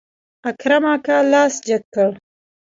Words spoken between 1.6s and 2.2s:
جګ کړ.